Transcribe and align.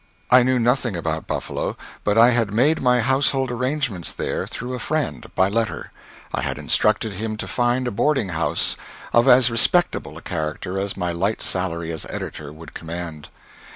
I 0.31 0.41
knew 0.41 0.57
nothing 0.57 0.95
about 0.95 1.27
Buffalo, 1.27 1.77
but 2.03 2.17
I 2.17 2.31
had 2.31 2.51
made 2.55 2.81
my 2.81 3.01
household 3.01 3.51
arrangements 3.51 4.11
there 4.11 4.47
through 4.47 4.73
a 4.73 4.79
friend, 4.79 5.29
by 5.35 5.47
letter. 5.47 5.91
I 6.33 6.41
had 6.41 6.57
instructed 6.57 7.13
him 7.13 7.37
to 7.37 7.47
find 7.47 7.87
a 7.87 7.91
boarding 7.91 8.29
house 8.29 8.77
of 9.13 9.27
as 9.27 9.51
respectable 9.51 10.17
a 10.17 10.21
character 10.23 10.79
as 10.79 10.97
my 10.97 11.11
light 11.11 11.43
salary 11.43 11.91
as 11.91 12.07
editor 12.09 12.51
would 12.51 12.73
command. 12.73 13.29